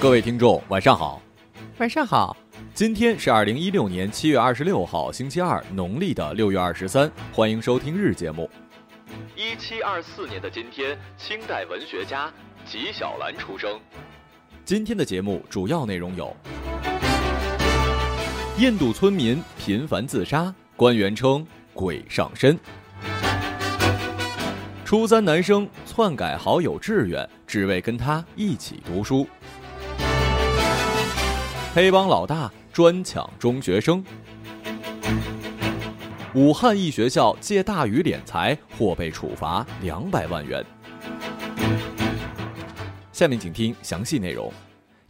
[0.00, 1.20] 各位听众，晚上好。
[1.76, 2.34] 晚上好，
[2.72, 7.12] 今天是二零一六年七月二十六号，星期二，农历的六月二十三。
[7.30, 8.48] 欢迎收听日节目。
[9.36, 12.32] 一七二四年的今天，清代文学家
[12.64, 13.78] 纪晓岚出生。
[14.64, 16.34] 今天的节目主要内容有：
[18.56, 22.58] 印度村民频繁自杀，官员称鬼上身。
[24.82, 29.26] 初三男生篡改好友志愿，只为跟他一起读书。
[31.72, 34.04] 黑帮老大专抢中学生。
[36.34, 40.64] 武汉一学校借大雨敛财，或被处罚两百万元。
[43.12, 44.52] 下面请听详细内容。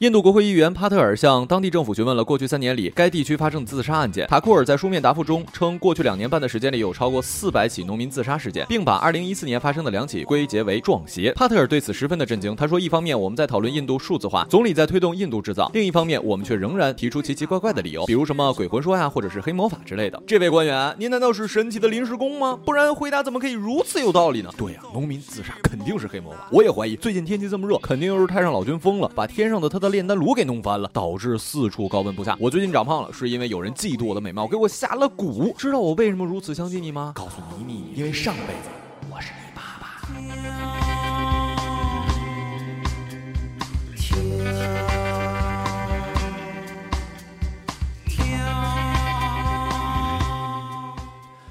[0.00, 4.26] 印度国会议员帕特尔向当地政府询问了过去三年里该地区发生的自杀案件。
[4.28, 11.34] 塔库尔在书面答复中称，过去两年半的时间里有超过四百起农民自杀事件，并把二零一四年发生的两起归结为撞邪。
[11.34, 22.58] 帕特尔对此十分的震惊，他说：“一方面我们在讨论印度数字化，总理在推动印度制造；另一方面，我们却仍然提出奇奇怪怪的理由，比如什么鬼魂说呀，或者是黑魔法之类的。”这位官员，您难道是神奇的临时工吗？
[22.64, 24.50] 不然回答怎么可以如此有道理呢？
[24.56, 26.48] 对呀，农民自杀肯定是黑魔法。
[26.50, 30.80] 我也怀疑，最近天气这么热，肯定又是太上老君疯了，把天上的他的炼丹炉给弄翻。
[30.80, 32.36] 了，导致四处高温不下。
[32.40, 35.52] 我最近长胖了，是因为有人嫉妒我的美貌，给我下了蛊。
[35.56, 37.12] 知道我为什么如此相信你吗？
[37.14, 38.70] 告诉你你，因为上辈子
[39.10, 41.39] 我是你爸爸。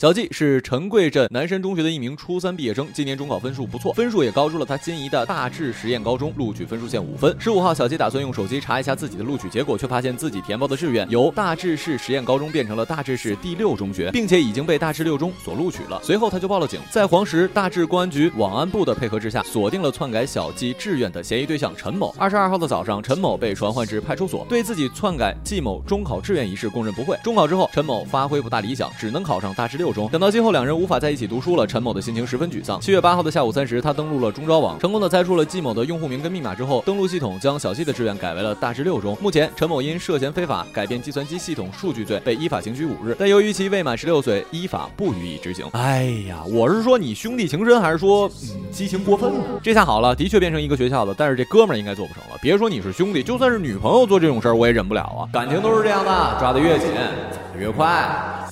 [0.00, 7.36] 小季是陈贵镇南山中学的一名初三毕业生，今年中考分数不错，分数也高出了他心仪的大智实验高中录取分数线五分。
[7.38, 16.00] 十五号，小季打算用手机查一下自己的录取结果，却发现自己填报的志愿由大智市实验高中变成了大智市第六中学，并且已经被大智六中所录取了。
[16.02, 22.14] 随后他就报了警，在黄石大智公安局网安部的配合之下，锁定了篡改小季志愿的嫌疑对象陈某。
[22.16, 27.18] 二十二号的早上，陈某被传唤至派出所，对自己篡改季某中考志愿一事供认不讳。
[27.22, 29.89] 中考之后，陈某发挥不大理想，只能考上大智六。
[29.92, 32.80] 中等到今后两人无法在一起读书了，陈某的心情十分沮丧。
[32.80, 39.16] 七月八号的下午三时，他登录了中招网，成功的猜出了季某的用户名跟密码之后，登录系统将小季的志愿改为了大智六中。
[39.20, 45.66] 目前，陈某因涉嫌非法改变计算机系统数据罪被依法刑拘五日，但由于其未满十六岁，依法不予以执行。
[45.72, 49.60] 哎呀，我是说你兄弟情深，还是说嗯激情过分了？
[49.62, 52.38] 这下好了，的确变成一个学校的，但是这哥们儿应该做不成了。
[52.40, 55.28] 别说你是兄弟，就算是女朋友做这种事儿，我也忍不了啊。
[55.32, 58.48] 感情都是这样的，抓得越紧，走得越快。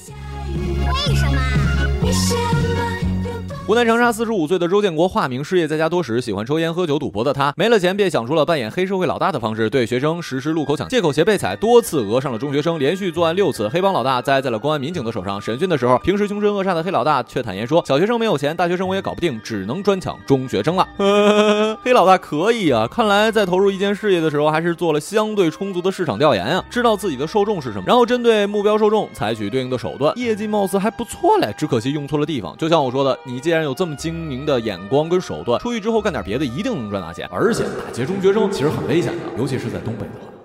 [3.68, 15.38] 湖南长沙四十五岁的周建国，化名失业在家多时，喜欢抽烟、喝酒、赌博的他，没了钱便想出了扮演黑社会老大的方式，对学生实施路口抢、借口鞋、被踩，多次讹上了中学生，连续作案六次，黑帮老大栽在了公安民警的手上。
[15.38, 20.88] 审讯的时候，平时凶神恶煞的黑老大却坦言说：“小学生没有钱，大学生我也搞不定，只能专抢中学生了。
[21.84, 32.56] ”黑老大可以啊，看来在投入一件事业的时候，还是做了相对充足的市场调研啊，知道自己的受众是什么，然后针对目标受众采取对应的手段，业绩貌似还不错嘞，只可惜用错了地方。
[32.56, 34.38] 就像我说的，你既然有这么精明。
[34.48, 37.28] 的眼光跟手段，出去之后干点别的，一定能赚大钱。
[37.30, 40.37] 而且打劫中学生其实很危险的，尤其是在东北的话。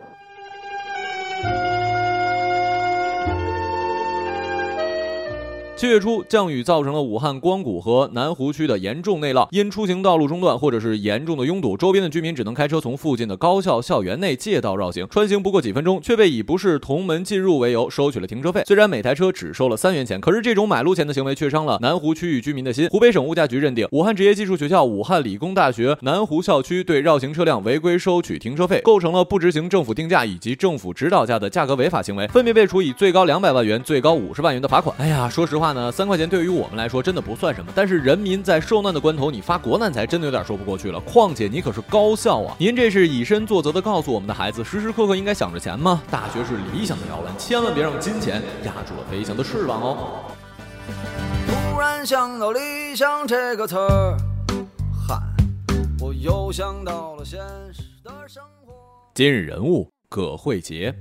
[5.84, 18.64] 七月初，降雨造成了武汉光谷和南湖区的严重内涝，因出行道路中断或者是严重的拥堵，周边的居民只能开车从附近的高校校园内借道绕行，穿行不过几分钟，却被以不是同门进入为由收取了停车费。
[18.66, 22.88] 虽然每台车只收了三元钱，可是这种买路钱的行为却伤了南湖区域居民的心。
[22.88, 34.96] 湖北省物价局认定，武汉职业技术学校、武汉理工大学南湖校区对绕行车辆违规收取停车费，构成了不执行政府定价以及政府指导价的价格违法行为，分别被处以最高两百万元、最高五十万元的罚款。
[34.98, 35.73] 哎呀，说实话。
[35.74, 41.00] 那三块钱对于我们来说真的不算什么，但是人民在受难的关头，你发国难财真的有点说不过去了。
[41.02, 46.02] 况且你可是高校啊，您这是以身作则的告诉我们的孩子，时时刻刻应该想着钱吗？
[46.12, 50.22] 大学是理想的摇篮，千万别让金钱压住了飞翔的翅膀哦。
[51.48, 54.18] 突然想到理想这个词儿，
[55.08, 55.16] 嗨，
[56.00, 57.40] 我又想到了现
[57.74, 58.74] 实的生活。
[59.14, 60.94] 今日人物：葛慧杰。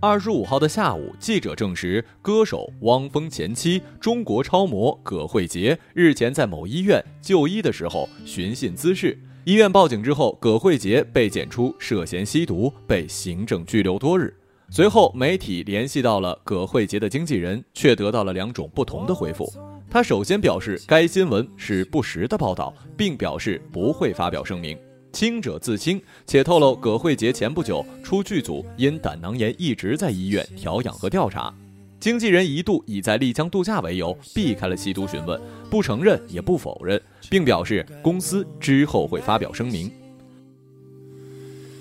[0.00, 14.32] 二十五号的下午，记者证实，歌手汪峰前妻中国超模葛慧杰日前在某医院就医的时候寻衅滋事，医院报警之后，葛慧杰被检出涉嫌吸毒，被行政拘留多日。
[14.70, 19.52] 随后，媒体联系到了葛慧杰的经纪人，却得到了两种不同的回复。
[19.90, 24.78] 他首先表示该新闻是不实的报道，并表示不会发表声明。
[25.18, 31.52] 清者自清，且透露葛慧杰前不久出剧组，因胆囊炎一直在医院调养和调查。
[31.98, 39.90] 经纪人一度以在丽江度假为由避开了吸毒询问，不承认也不否认，并表示公司之后会发表声明。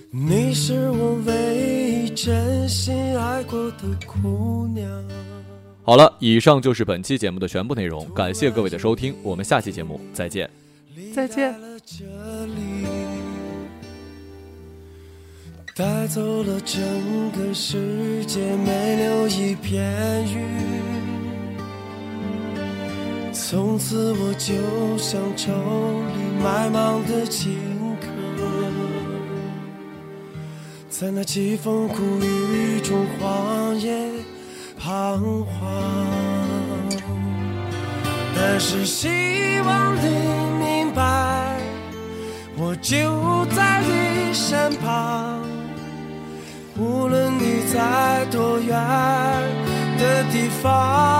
[0.09, 4.89] 你是我唯一真心爱过的姑娘。
[5.83, 10.49] 好了，以上就是本期节目的全部内容，感谢各位的收听，我们下期节目再见。
[11.13, 11.53] 再见。
[15.77, 16.81] 带走了整
[17.33, 20.41] 个世界，没留一片云。
[23.31, 24.55] 从此我就
[24.97, 27.59] 像愁里埋芒的荆
[28.01, 28.07] 轲，
[30.89, 34.09] 在那凄风苦雨中荒野
[34.79, 35.61] 彷徨。
[38.35, 39.07] 但是希
[39.63, 40.09] 望你
[40.57, 41.55] 明白，
[42.57, 45.46] 我就在你身旁。
[46.79, 48.69] 无论你在多远
[49.97, 51.16] 的地方，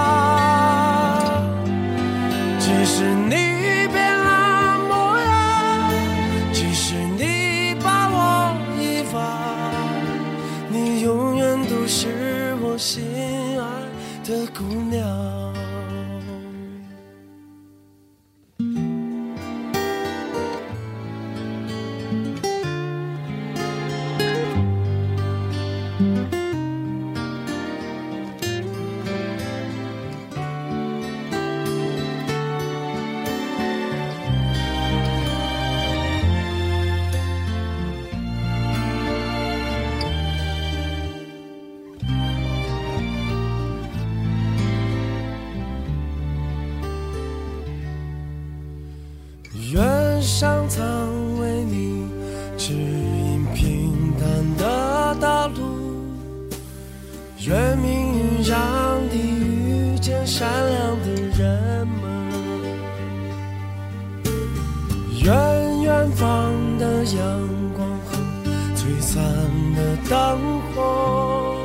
[50.39, 50.85] 上苍
[51.39, 52.05] 为你
[52.59, 55.63] 指引平坦的道路，
[57.47, 57.89] 愿命
[58.19, 61.05] 运让你遇见善良的
[61.39, 62.03] 人们，
[65.23, 67.17] 愿远方的阳
[67.75, 68.15] 光和
[68.75, 69.17] 璀璨
[69.73, 70.37] 的灯
[70.75, 71.57] 火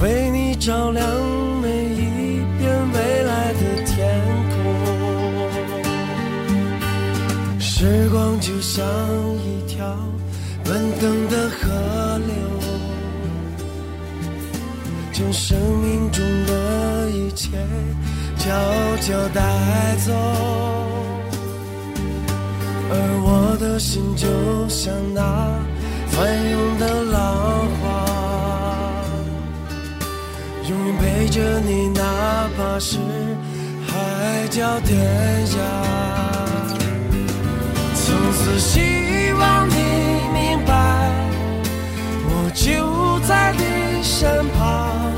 [0.00, 1.04] 为你照亮
[8.46, 8.84] 就像
[9.38, 9.96] 一条
[10.64, 12.34] 奔腾的河流，
[15.14, 17.48] 将生命中的一切
[18.36, 18.50] 悄
[19.00, 19.40] 悄带
[20.04, 20.12] 走。
[22.90, 22.92] 而
[23.24, 24.28] 我的心就
[24.68, 25.58] 像那
[26.08, 28.04] 翻涌的浪花，
[30.68, 32.98] 永远陪着你，哪怕是
[33.86, 36.53] 海角天涯。
[38.54, 39.74] 只希望你
[40.32, 40.72] 明白，
[42.28, 45.10] 我就在你身旁。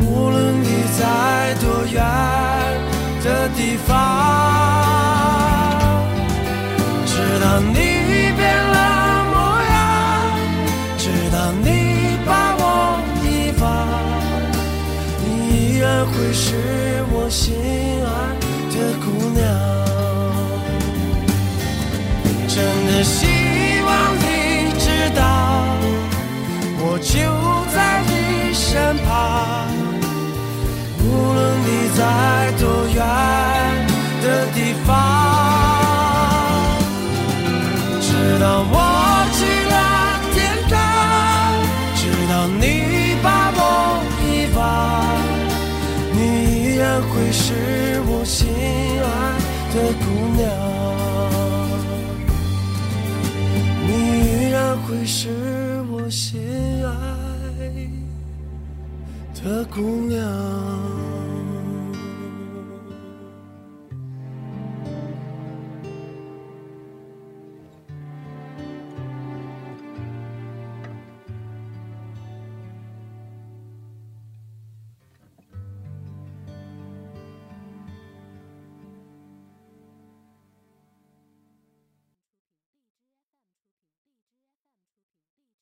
[0.00, 2.00] 无论你在多远
[3.22, 3.92] 的地方，
[7.04, 7.12] 直
[7.44, 7.74] 到你
[8.38, 9.36] 变了模
[9.68, 9.76] 样，
[10.96, 12.64] 直到你把我
[13.22, 13.66] 遗忘，
[15.20, 15.26] 你
[15.74, 17.52] 依然会是我心
[18.02, 18.08] 爱
[18.72, 19.06] 的姑
[19.38, 19.44] 娘。
[22.98, 23.26] 只希
[23.86, 25.22] 望你知道，
[26.80, 27.14] 我就
[27.72, 29.08] 在你身旁。
[30.98, 32.00] 无论你在
[32.58, 32.98] 多远
[34.20, 34.88] 的地方，
[38.00, 38.06] 直
[38.40, 38.77] 到我。